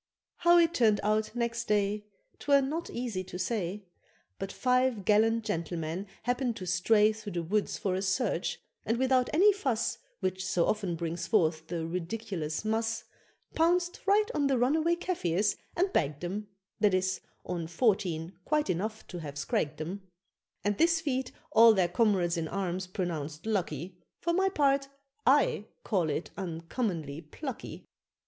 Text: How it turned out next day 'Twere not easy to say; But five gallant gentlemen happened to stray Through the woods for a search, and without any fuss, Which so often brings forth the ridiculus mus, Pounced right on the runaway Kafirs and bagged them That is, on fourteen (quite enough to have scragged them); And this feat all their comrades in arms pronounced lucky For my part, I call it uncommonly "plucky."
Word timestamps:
How 0.37 0.57
it 0.57 0.73
turned 0.73 0.99
out 1.03 1.35
next 1.35 1.65
day 1.65 2.05
'Twere 2.39 2.63
not 2.63 2.89
easy 2.89 3.23
to 3.25 3.37
say; 3.37 3.83
But 4.39 4.51
five 4.51 5.05
gallant 5.05 5.45
gentlemen 5.45 6.07
happened 6.23 6.55
to 6.55 6.65
stray 6.65 7.11
Through 7.13 7.33
the 7.33 7.43
woods 7.43 7.77
for 7.77 7.93
a 7.93 8.01
search, 8.01 8.59
and 8.83 8.97
without 8.97 9.29
any 9.31 9.53
fuss, 9.53 9.99
Which 10.19 10.43
so 10.43 10.65
often 10.65 10.95
brings 10.95 11.27
forth 11.27 11.67
the 11.67 11.85
ridiculus 11.85 12.65
mus, 12.65 13.03
Pounced 13.53 13.99
right 14.07 14.25
on 14.33 14.47
the 14.47 14.57
runaway 14.57 14.95
Kafirs 14.95 15.55
and 15.75 15.93
bagged 15.93 16.21
them 16.21 16.47
That 16.79 16.95
is, 16.95 17.21
on 17.45 17.67
fourteen 17.67 18.33
(quite 18.43 18.71
enough 18.71 19.05
to 19.05 19.19
have 19.19 19.37
scragged 19.37 19.77
them); 19.77 20.01
And 20.63 20.79
this 20.79 20.99
feat 20.99 21.31
all 21.51 21.75
their 21.75 21.87
comrades 21.87 22.37
in 22.37 22.47
arms 22.47 22.87
pronounced 22.87 23.45
lucky 23.45 23.99
For 24.19 24.33
my 24.33 24.49
part, 24.49 24.87
I 25.27 25.65
call 25.83 26.09
it 26.09 26.31
uncommonly 26.37 27.21
"plucky." 27.21 27.85